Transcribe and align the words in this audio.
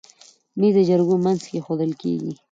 مېز 0.59 0.73
د 0.77 0.79
جرګو 0.89 1.15
منځ 1.25 1.39
کې 1.47 1.55
ایښودل 1.57 1.91
کېږي. 2.01 2.31